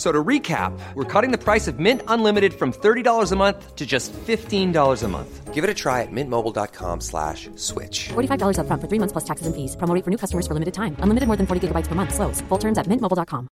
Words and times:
So 0.00 0.10
to 0.10 0.24
recap, 0.24 0.72
we're 0.94 1.04
cutting 1.04 1.30
the 1.30 1.36
price 1.36 1.68
of 1.68 1.78
Mint 1.78 2.00
Unlimited 2.08 2.54
from 2.54 2.72
$30 2.72 3.32
a 3.32 3.36
month 3.36 3.76
to 3.76 3.84
just 3.84 4.14
$15 4.14 5.02
a 5.02 5.08
month. 5.08 5.52
Give 5.52 5.62
it 5.62 5.68
a 5.68 5.74
try 5.74 6.00
at 6.00 6.08
mintmobile.com 6.10 7.02
slash 7.02 7.50
switch. 7.56 8.08
$45 8.08 8.56
upfront 8.56 8.80
for 8.80 8.88
three 8.88 8.98
months 8.98 9.12
plus 9.12 9.24
taxes 9.24 9.46
and 9.46 9.54
fees. 9.54 9.76
Promo 9.76 9.92
rate 9.94 10.02
for 10.02 10.10
new 10.10 10.16
customers 10.16 10.46
for 10.46 10.54
limited 10.54 10.72
time. 10.72 10.96
Unlimited 11.00 11.26
more 11.26 11.36
than 11.36 11.46
40 11.46 11.68
gigabytes 11.68 11.86
per 11.86 11.94
month. 11.94 12.14
Slows. 12.14 12.40
Full 12.48 12.56
terms 12.56 12.78
at 12.78 12.86
mintmobile.com. 12.86 13.46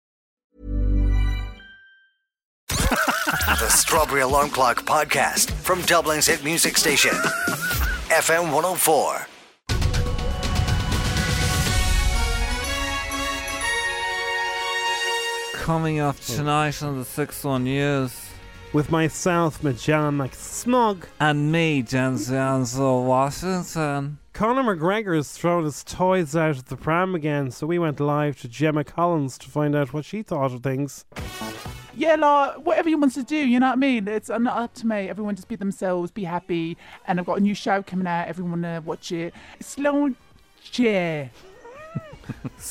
the 2.69 3.69
Strawberry 3.69 4.23
Alarm 4.23 4.49
Clock 4.49 4.87
Podcast 4.87 5.51
from 5.51 5.83
Dublin's 5.83 6.29
hit 6.29 6.43
music 6.45 6.79
station, 6.79 7.13
FM 8.09 8.55
104. 8.55 9.38
Coming 15.69 16.01
up 16.01 16.19
tonight 16.21 16.83
on 16.83 16.99
the 16.99 17.05
6 17.05 17.45
1 17.45 17.65
News. 17.65 18.19
With 18.73 18.91
myself, 18.91 19.63
Magellan 19.63 20.17
McSmug. 20.17 21.05
And 21.21 21.53
me, 21.53 21.83
Denzel 21.83 23.05
Washington. 23.05 24.17
Conor 24.33 24.63
McGregor 24.63 25.15
has 25.15 25.31
thrown 25.31 25.65
his 25.65 25.85
toys 25.85 26.35
out 26.35 26.57
of 26.57 26.65
the 26.65 26.77
pram 26.77 27.15
again, 27.15 27.51
so 27.51 27.67
we 27.67 27.79
went 27.79 28.01
live 28.01 28.41
to 28.41 28.49
Gemma 28.49 28.83
Collins 28.83 29.37
to 29.37 29.51
find 29.51 29.77
out 29.77 29.93
what 29.93 30.07
she 30.07 30.23
thought 30.23 30.55
of 30.55 30.63
things. 30.63 31.05
Yeah, 31.95 32.15
like, 32.15 32.65
whatever 32.65 32.89
you 32.89 32.97
want 32.97 33.13
to 33.13 33.23
do, 33.23 33.37
you 33.37 33.61
know 33.61 33.67
what 33.67 33.75
I 33.75 33.77
mean? 33.77 34.09
It's 34.09 34.31
not 34.31 34.57
up 34.57 34.73
to 34.77 34.87
me. 34.87 35.11
Everyone 35.11 35.37
just 35.37 35.49
be 35.49 35.57
themselves, 35.57 36.11
be 36.11 36.25
happy. 36.25 36.79
And 37.07 37.21
I've 37.21 37.27
got 37.27 37.41
a 37.41 37.43
new 37.43 37.55
show 37.55 37.83
coming 37.83 38.07
out. 38.07 38.27
Everyone 38.27 38.65
uh, 38.65 38.81
watch 38.81 39.13
it. 39.13 39.35
Slow 39.61 40.15
chair. 40.63 41.31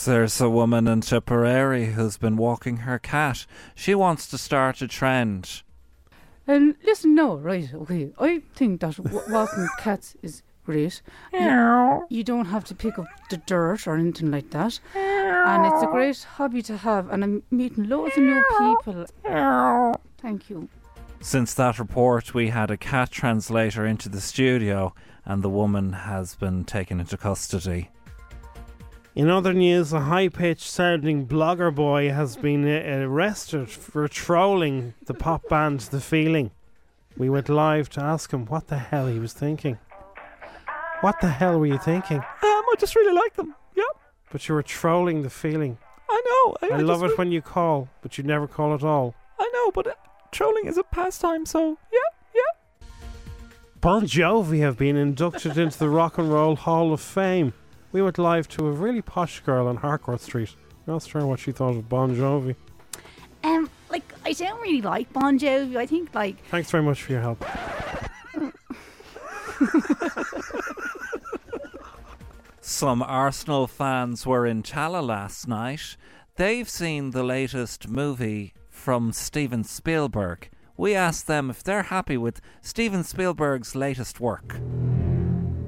There's 0.05 0.41
a 0.41 0.49
woman 0.49 0.87
in 0.87 1.01
Tipperary 1.01 1.87
who's 1.93 2.17
been 2.17 2.37
walking 2.37 2.77
her 2.77 2.99
cat. 2.99 3.45
She 3.75 3.95
wants 3.95 4.27
to 4.27 4.37
start 4.37 4.81
a 4.81 4.87
trend. 4.87 5.63
Um, 6.47 6.75
listen, 6.85 7.15
no, 7.15 7.37
right, 7.37 7.73
okay. 7.73 8.11
I 8.19 8.41
think 8.55 8.81
that 8.81 8.97
w- 8.97 9.21
walking 9.29 9.67
cats 9.79 10.15
is 10.21 10.43
great. 10.65 11.01
You, 11.33 12.05
you 12.09 12.23
don't 12.23 12.45
have 12.45 12.65
to 12.65 12.75
pick 12.75 12.99
up 12.99 13.07
the 13.29 13.37
dirt 13.37 13.87
or 13.87 13.95
anything 13.95 14.31
like 14.31 14.49
that. 14.51 14.79
And 14.93 15.65
it's 15.65 15.83
a 15.83 15.87
great 15.87 16.23
hobby 16.23 16.61
to 16.63 16.77
have. 16.77 17.09
And 17.09 17.23
I'm 17.23 17.43
meeting 17.51 17.87
loads 17.87 18.17
of 18.17 18.23
new 18.23 18.43
people. 18.59 19.05
Thank 20.17 20.49
you. 20.49 20.67
Since 21.21 21.53
that 21.55 21.79
report, 21.79 22.33
we 22.33 22.49
had 22.49 22.69
a 22.71 22.77
cat 22.77 23.11
translator 23.11 23.85
into 23.85 24.07
the 24.09 24.21
studio, 24.21 24.93
and 25.25 25.43
the 25.43 25.49
woman 25.49 25.93
has 25.93 26.35
been 26.35 26.63
taken 26.63 26.99
into 26.99 27.17
custody. 27.17 27.89
In 29.17 29.31
other 29.31 29.51
news, 29.51 29.93
a 29.93 30.01
high 30.01 30.27
pitched 30.27 30.69
sounding 30.69 31.25
blogger 31.25 31.73
boy 31.73 32.11
has 32.11 32.37
been 32.37 32.67
arrested 32.67 33.67
for 33.67 34.07
trolling 34.07 34.93
the 35.07 35.15
pop 35.15 35.49
band 35.49 35.79
The 35.79 35.99
Feeling. 35.99 36.51
We 37.17 37.27
went 37.27 37.49
live 37.49 37.89
to 37.89 37.99
ask 37.99 38.31
him 38.31 38.45
what 38.45 38.67
the 38.67 38.77
hell 38.77 39.07
he 39.07 39.17
was 39.17 39.33
thinking. 39.33 39.79
What 41.01 41.19
the 41.19 41.29
hell 41.29 41.57
were 41.59 41.65
you 41.65 41.79
thinking? 41.79 42.19
Um, 42.19 42.23
I 42.43 42.75
just 42.77 42.95
really 42.95 43.11
like 43.11 43.33
them. 43.33 43.55
Yeah. 43.75 43.85
But 44.31 44.47
you 44.47 44.53
were 44.53 44.61
trolling 44.61 45.23
The 45.23 45.31
Feeling. 45.31 45.79
I 46.07 46.21
know. 46.27 46.69
I, 46.69 46.77
I 46.77 46.81
love 46.81 47.01
just 47.01 47.13
it 47.13 47.17
when 47.17 47.31
you 47.31 47.41
call, 47.41 47.89
but 48.03 48.19
you 48.19 48.23
never 48.23 48.47
call 48.47 48.75
at 48.75 48.83
all. 48.83 49.15
I 49.39 49.49
know, 49.51 49.71
but 49.71 49.87
uh, 49.87 49.93
trolling 50.31 50.67
is 50.67 50.77
a 50.77 50.83
pastime, 50.83 51.47
so 51.47 51.79
yeah, 51.91 51.99
yeah. 52.35 52.87
Bon 53.81 54.05
Jovi 54.05 54.59
have 54.59 54.77
been 54.77 54.95
inducted 54.95 55.57
into 55.57 55.79
the 55.79 55.89
Rock 55.89 56.19
and 56.19 56.31
Roll 56.31 56.55
Hall 56.55 56.93
of 56.93 57.01
Fame. 57.01 57.53
We 57.91 58.01
went 58.01 58.17
live 58.17 58.47
to 58.49 58.67
a 58.67 58.71
really 58.71 59.01
posh 59.01 59.39
girl 59.41 59.67
on 59.67 59.77
Harcourt 59.77 60.21
Street. 60.21 60.55
I 60.87 60.91
asked 60.91 61.11
her 61.11 61.25
what 61.25 61.39
she 61.39 61.51
thought 61.51 61.75
of 61.75 61.89
Bon 61.89 62.15
Jovi. 62.15 62.55
Um, 63.43 63.69
like, 63.89 64.03
I 64.25 64.33
don't 64.33 64.59
really 64.61 64.81
like 64.81 65.11
Bon 65.13 65.39
Jovi. 65.39 65.77
I 65.77 65.85
think, 65.85 66.13
like, 66.13 66.43
Thanks 66.47 66.69
very 66.69 66.83
much 66.83 67.01
for 67.03 67.13
your 67.13 67.21
help. 67.21 67.43
Some 72.61 73.01
Arsenal 73.01 73.67
fans 73.67 74.25
were 74.25 74.45
in 74.45 74.61
Tallaght 74.61 75.07
last 75.07 75.47
night. 75.47 75.95
They've 76.35 76.69
seen 76.69 77.11
the 77.11 77.23
latest 77.23 77.87
movie 77.87 78.53
from 78.69 79.11
Steven 79.13 79.63
Spielberg. 79.63 80.49
We 80.75 80.93
asked 80.93 81.25
them 81.27 81.49
if 81.49 81.63
they're 81.63 81.83
happy 81.83 82.17
with 82.17 82.41
Steven 82.61 83.03
Spielberg's 83.03 83.73
latest 83.73 84.19
work. 84.19 84.59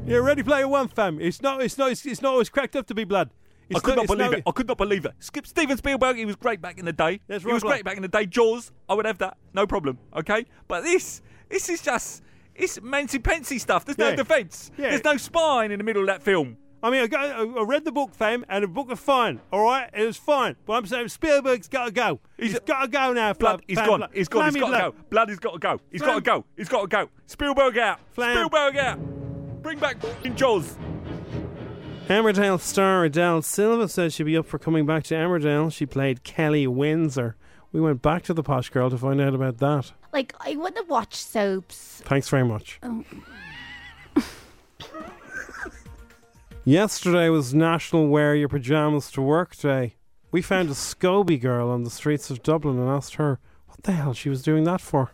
Yeah, 0.09 0.17
Ready 0.17 0.41
Player 0.41 0.67
One, 0.67 0.87
fam. 0.87 1.21
It's 1.21 1.39
not. 1.39 1.61
It's 1.61 1.77
not. 1.77 1.91
It's, 1.91 2.03
it's 2.03 2.21
not 2.21 2.31
always 2.33 2.49
cracked 2.49 2.75
up 2.75 2.87
to 2.87 2.95
be 2.95 3.03
blood. 3.03 3.29
It's 3.69 3.77
I 3.77 3.81
could 3.83 3.95
not 3.95 4.05
it's 4.05 4.13
believe 4.15 4.33
it. 4.33 4.43
I 4.47 4.51
could 4.51 4.67
not 4.67 4.79
believe 4.79 5.05
it. 5.05 5.11
Skip 5.19 5.45
Steven 5.45 5.77
Spielberg, 5.77 6.17
he 6.17 6.25
was 6.25 6.35
great 6.35 6.59
back 6.59 6.79
in 6.79 6.85
the 6.85 6.91
day. 6.93 7.19
That's 7.27 7.43
He 7.43 7.51
was 7.53 7.61
right, 7.61 7.69
great 7.69 7.83
back 7.85 7.95
in 7.95 8.01
the 8.01 8.07
day. 8.07 8.25
Jaws, 8.25 8.71
I 8.89 8.95
would 8.95 9.05
have 9.05 9.19
that, 9.19 9.37
no 9.53 9.67
problem. 9.67 9.99
Okay, 10.15 10.47
but 10.67 10.81
this, 10.81 11.21
this 11.49 11.69
is 11.69 11.79
just, 11.83 12.23
it's 12.55 12.81
mancy 12.81 13.19
pensy 13.19 13.59
stuff. 13.59 13.85
There's 13.85 13.99
no 13.99 14.09
Yeah. 14.09 14.15
defence. 14.15 14.71
Yeah. 14.75 14.89
There's 14.89 15.03
no 15.03 15.17
spine 15.17 15.69
in 15.71 15.77
the 15.77 15.83
middle 15.83 16.01
of 16.01 16.07
that 16.07 16.23
film. 16.23 16.57
I 16.81 16.89
mean, 16.89 17.01
I, 17.03 17.07
got, 17.07 17.25
I 17.25 17.43
I 17.43 17.63
read 17.63 17.85
the 17.85 17.91
book, 17.91 18.15
fam, 18.15 18.43
and 18.49 18.63
the 18.63 18.67
book 18.67 18.87
was 18.89 18.99
fine. 18.99 19.39
All 19.53 19.61
right, 19.63 19.87
it 19.93 20.03
was 20.05 20.17
fine. 20.17 20.55
But 20.65 20.73
I'm 20.73 20.85
saying 20.87 21.09
Spielberg's 21.09 21.67
got 21.67 21.85
to 21.85 21.91
go. 21.91 22.21
He's 22.37 22.57
got 22.57 22.81
to 22.83 22.87
go 22.87 23.13
now. 23.13 23.33
Blood, 23.33 23.61
he's 23.67 23.77
gone. 23.77 24.07
He's 24.13 24.27
gone. 24.29 24.45
He's 24.45 24.55
got 24.63 24.71
to 24.71 24.77
go. 24.77 24.95
Blood 25.11 25.29
he's 25.29 25.39
got 25.39 25.51
to 25.53 25.59
go. 25.59 25.79
He's 25.91 26.01
got 26.01 26.07
to 26.07 26.11
Flam- 26.21 26.39
go. 26.39 26.45
He's 26.57 26.69
got 26.69 26.81
to 26.81 26.87
go. 26.87 27.09
Spielberg 27.27 27.77
out. 27.77 27.99
Flam- 28.13 28.35
Spielberg 28.35 28.77
out. 28.77 28.99
Bring 29.61 29.79
back 29.79 29.97
in 30.23 30.35
Jaws. 30.35 30.77
Emmerdale 32.07 32.59
star 32.59 33.05
Adele 33.05 33.41
Silva 33.43 33.87
says 33.87 34.13
she'd 34.15 34.23
be 34.23 34.37
up 34.37 34.45
for 34.47 34.57
coming 34.57 34.85
back 34.85 35.03
to 35.05 35.13
Emmerdale. 35.15 35.71
She 35.71 35.85
played 35.85 36.23
Kelly 36.23 36.65
Windsor. 36.65 37.35
We 37.71 37.79
went 37.81 38.01
back 38.01 38.23
to 38.23 38.33
the 38.33 38.41
posh 38.41 38.69
girl 38.69 38.89
to 38.89 38.97
find 38.97 39.21
out 39.21 39.35
about 39.35 39.57
that. 39.59 39.91
like 40.11 40.33
I 40.39 40.55
wouldn't 40.55 40.77
have 40.77 40.89
watched 40.89 41.15
soaps. 41.17 42.01
Thanks 42.05 42.27
very 42.29 42.43
much. 42.45 42.79
Oh. 42.81 43.03
Yesterday 46.65 47.29
was 47.29 47.53
National 47.53 48.07
Wear 48.07 48.35
Your 48.35 48.49
Pajamas 48.49 49.11
to 49.11 49.21
Work 49.21 49.55
Day. 49.57 49.95
We 50.31 50.41
found 50.41 50.69
a 50.69 50.73
Scobie 50.73 51.39
girl 51.41 51.69
on 51.69 51.83
the 51.83 51.89
streets 51.89 52.29
of 52.29 52.43
Dublin 52.43 52.77
and 52.79 52.89
asked 52.89 53.15
her 53.15 53.39
what 53.67 53.83
the 53.83 53.91
hell 53.93 54.13
she 54.13 54.29
was 54.29 54.41
doing 54.43 54.63
that 54.65 54.81
for. 54.81 55.11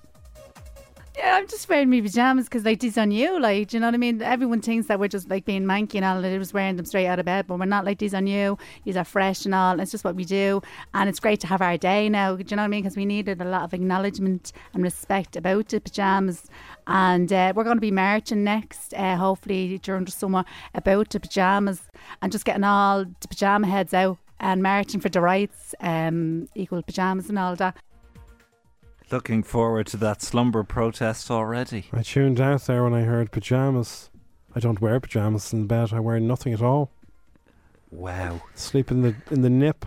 I'm 1.28 1.48
just 1.48 1.68
wearing 1.68 1.90
my 1.90 2.02
pajamas 2.02 2.46
because 2.46 2.66
like 2.66 2.80
these 2.80 2.98
on 2.98 3.12
you, 3.12 3.40
like 3.40 3.74
you 3.74 3.80
know 3.80 3.88
what 3.88 3.94
I 3.94 3.98
mean. 3.98 4.22
Everyone 4.22 4.62
thinks 4.62 4.88
that 4.88 5.00
we're 5.00 5.08
just 5.08 5.30
like 5.30 5.44
being 5.44 5.64
manky 5.64 5.96
and 5.96 6.06
all, 6.06 6.24
and 6.24 6.40
just 6.42 6.54
wearing 6.54 6.76
them 6.76 6.86
straight 6.86 7.08
out 7.08 7.20
of 7.20 7.26
bed, 7.26 7.48
but 7.48 7.58
we're 7.58 7.66
not. 7.66 7.84
Like 7.84 7.98
these 7.98 8.14
on 8.14 8.28
you, 8.28 8.58
these 8.84 8.96
are 8.96 9.04
fresh 9.04 9.46
and 9.46 9.56
all. 9.56 9.72
And 9.72 9.82
it's 9.82 9.92
just 9.92 10.04
what 10.04 10.16
we 10.16 10.24
do, 10.24 10.62
and 10.94 11.10
it's 11.10 11.20
great 11.20 11.40
to 11.42 11.48
have 11.48 11.62
our 11.62 11.78
day 11.78 12.10
now. 12.10 12.36
Do 12.36 12.44
you 12.48 12.56
know 12.56 12.62
what 12.62 12.66
I 12.66 12.70
mean? 12.70 12.84
Because 12.84 12.96
we 12.96 13.06
needed 13.06 13.42
a 13.42 13.46
lot 13.46 13.64
of 13.64 13.74
acknowledgement 13.74 14.52
and 14.74 14.84
respect 14.84 15.36
about 15.36 15.70
the 15.70 15.82
pajamas, 15.82 16.48
and 16.88 17.34
uh, 17.34 17.54
we're 17.56 17.64
going 17.64 17.78
to 17.78 17.82
be 17.82 17.92
marching 17.92 18.44
next, 18.44 18.94
uh, 18.94 19.18
hopefully 19.18 19.80
during 19.80 20.06
the 20.06 20.12
summer 20.12 20.46
about 20.74 21.10
the 21.10 21.20
pajamas 21.20 21.82
and 22.22 22.32
just 22.32 22.46
getting 22.46 22.64
all 22.64 23.04
the 23.04 23.28
pajama 23.28 23.68
heads 23.68 23.94
out 23.94 24.18
and 24.40 24.62
marching 24.62 25.00
for 25.00 25.10
the 25.10 25.22
rights, 25.22 25.74
um, 25.80 26.48
equal 26.56 26.84
pajamas 26.84 27.30
and 27.30 27.40
all 27.40 27.56
that. 27.56 27.76
Looking 29.12 29.44
forward 29.44 29.88
to 29.88 29.98
that 29.98 30.22
slumber 30.22 30.64
protest 30.64 31.30
already. 31.30 31.86
I 31.94 32.02
tuned 32.02 32.42
out 32.42 32.62
there 32.62 32.84
when 32.84 32.94
I 32.94 33.02
heard 33.02 33.32
pajamas. 33.32 34.10
I 34.56 34.60
don't 34.60 34.82
wear 34.82 35.00
pajamas 35.00 35.54
in 35.54 35.68
bed. 35.68 35.94
I 35.94 36.00
wear 36.00 36.20
nothing 36.20 36.54
at 36.54 36.62
all. 36.62 36.90
Wow. 37.92 38.42
Sleep 38.56 38.90
in 38.90 39.02
the 39.04 39.16
in 39.30 39.42
the 39.42 39.50
nip. 39.50 39.86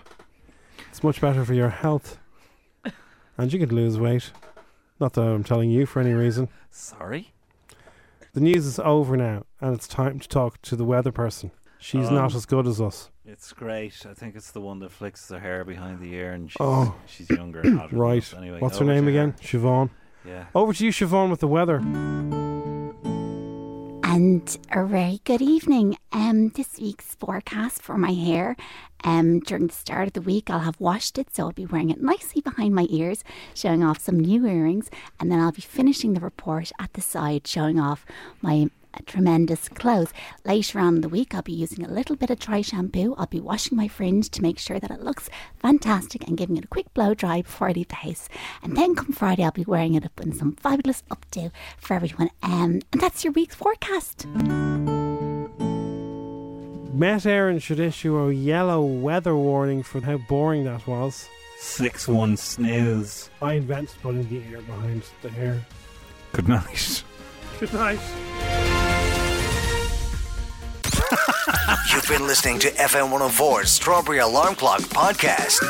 It's 0.89 1.03
much 1.03 1.21
better 1.21 1.45
for 1.45 1.55
your 1.55 1.71
health. 1.71 2.19
And 3.37 3.53
you 3.53 3.59
could 3.59 3.73
lose 3.73 3.99
weight. 3.99 4.33
Not 5.01 5.13
that 5.15 5.23
I'm 5.23 5.45
telling 5.45 5.71
you 5.71 5.87
for 5.87 6.01
any 6.01 6.13
reason. 6.13 6.49
Sorry? 6.71 7.33
The 8.35 8.41
news 8.41 8.67
is 8.67 8.79
over 8.79 9.17
now, 9.17 9.47
and 9.61 9.75
it's 9.75 9.89
time 9.89 10.19
to 10.21 10.29
talk 10.29 10.61
to 10.63 10.77
the 10.77 10.85
weather 10.85 11.13
person. 11.13 11.51
She's 11.81 12.09
Um, 12.09 12.15
not 12.15 12.35
as 12.35 12.45
good 12.47 12.67
as 12.67 12.81
us. 12.81 13.11
It's 13.25 13.53
great. 13.53 14.05
I 14.09 14.15
think 14.15 14.35
it's 14.35 14.51
the 14.51 14.61
one 14.61 14.79
that 14.81 14.91
flicks 14.91 15.29
her 15.31 15.39
hair 15.39 15.65
behind 15.65 16.01
the 16.01 16.13
ear, 16.15 16.33
and 16.33 16.51
she's, 16.51 16.57
Oh. 16.61 16.95
she's 17.07 17.29
younger. 17.31 17.61
and 17.61 17.79
hotter 17.79 17.91
than 17.91 17.99
Right. 17.99 18.35
Anyway, 18.37 18.59
What's 18.61 18.79
her 18.79 18.85
name 18.85 19.05
to 19.05 19.11
again? 19.11 19.35
Siobhan. 19.41 19.91
Yeah. 20.27 20.47
Over 20.55 20.73
to 20.73 20.85
you, 20.85 20.91
Siobhan, 20.91 21.31
with 21.31 21.41
the 21.41 21.49
weather. 21.49 21.81
And 24.05 24.59
a 24.73 24.85
very 24.85 25.21
good 25.25 25.41
evening. 25.43 25.97
Um, 26.13 26.49
this 26.51 26.79
week's 26.81 27.15
forecast 27.15 27.83
for 27.83 27.97
my 27.97 28.13
hair. 28.13 28.57
Um, 29.05 29.41
during 29.41 29.69
the 29.69 29.75
start 29.75 30.09
of 30.09 30.15
the 30.15 30.21
week, 30.21 30.51
I'll 30.51 30.59
have 30.61 30.81
washed 30.81 31.19
it, 31.19 31.35
so 31.35 31.45
I'll 31.45 31.53
be 31.53 31.67
wearing 31.67 31.91
it 31.91 32.01
nicely 32.03 32.41
behind 32.41 32.75
my 32.75 32.87
ears, 32.91 33.23
showing 33.55 33.85
off 33.85 34.01
some 34.01 34.19
new 34.19 34.45
earrings, 34.47 34.91
and 35.21 35.31
then 35.31 35.39
I'll 35.39 35.53
be 35.53 35.61
finishing 35.63 36.15
the 36.15 36.21
report 36.21 36.73
at 36.81 36.95
the 36.95 37.01
side, 37.01 37.47
showing 37.47 37.79
off 37.79 38.05
my 38.43 38.71
tremendous 39.07 39.69
clothes. 39.69 40.13
Later 40.45 40.79
on 40.79 40.97
in 40.97 41.01
the 41.03 41.09
week, 41.09 41.35
I'll 41.35 41.43
be 41.43 41.53
using 41.53 41.85
a 41.85 41.91
little 41.91 42.17
bit 42.17 42.31
of 42.31 42.39
dry 42.39 42.63
shampoo. 42.63 43.15
I'll 43.17 43.27
be 43.27 43.41
washing 43.41 43.77
my 43.77 43.89
fringe 43.89 44.31
to 44.31 44.43
make 44.43 44.59
sure 44.59 44.79
that 44.79 44.91
it 44.91 45.03
looks 45.03 45.31
fantastic 45.59 46.27
and 46.27 46.37
giving 46.37 46.57
it 46.57 46.65
a 46.65 46.69
quick 46.69 46.93
blow 46.95 47.15
dry 47.15 47.43
before 47.43 47.69
I 47.69 47.73
leave 47.73 47.89
the 47.89 47.97
house. 47.97 48.29
And 48.63 48.77
then 48.77 48.95
come 48.95 49.13
Friday, 49.13 49.45
I'll 49.45 49.51
be 49.51 49.65
wearing 49.65 49.95
it 49.95 50.05
up 50.05 50.21
in 50.21 50.33
some 50.33 50.57
fabulous 50.57 51.03
updo 51.11 51.51
for 51.79 51.95
everyone. 51.95 52.31
Um, 52.43 52.81
and 52.93 53.01
that's 53.01 53.25
your 53.25 53.33
week's 53.33 53.55
forecast. 53.55 54.27
Met 56.99 57.23
Éireann 57.23 57.63
should 57.63 57.79
issue 57.79 58.17
a 58.19 58.33
yellow 58.33 58.83
weather 58.85 59.37
warning 59.37 59.85
for 59.85 60.01
how 60.01 60.19
boring 60.29 60.65
that 60.65 60.87
was. 60.87 61.29
Six 61.61 62.09
one 62.09 62.37
snooze. 62.37 63.31
I 63.41 63.55
invented 63.55 63.97
putting 64.03 64.29
the 64.29 64.43
ear 64.51 64.63
behind 64.63 65.03
the 65.23 65.31
hair. 65.31 65.65
Good 66.33 66.49
night. 66.49 67.05
Good 67.61 67.73
night. 67.73 68.01
You've 71.91 72.07
been 72.09 72.27
listening 72.27 72.59
to 72.61 72.71
FM 72.71 73.17
104's 73.17 73.71
Strawberry 73.71 74.19
Alarm 74.19 74.55
Clock 74.57 74.81
podcast. 74.83 75.65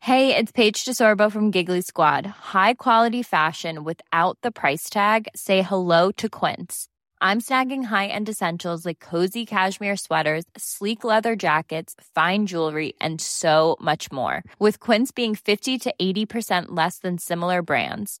Hey, 0.00 0.36
it's 0.36 0.52
Paige 0.52 0.84
DeSorbo 0.84 1.30
from 1.30 1.50
Giggly 1.50 1.80
Squad. 1.82 2.26
High 2.26 2.74
quality 2.74 3.22
fashion 3.22 3.84
without 3.84 4.38
the 4.42 4.50
price 4.50 4.88
tag. 4.90 5.28
Say 5.34 5.62
hello 5.62 6.10
to 6.12 6.28
Quince. 6.28 6.88
I'm 7.20 7.40
snagging 7.40 7.84
high-end 7.84 8.28
essentials 8.28 8.84
like 8.84 9.00
cozy 9.00 9.46
cashmere 9.46 9.96
sweaters, 9.96 10.44
sleek 10.56 11.02
leather 11.02 11.34
jackets, 11.34 11.94
fine 12.14 12.46
jewelry, 12.46 12.94
and 13.00 13.20
so 13.20 13.76
much 13.80 14.12
more. 14.12 14.44
With 14.58 14.80
Quince 14.80 15.10
being 15.12 15.34
50 15.34 15.78
to 15.78 15.94
80% 16.00 16.66
less 16.68 16.98
than 16.98 17.18
similar 17.18 17.62
brands. 17.62 18.20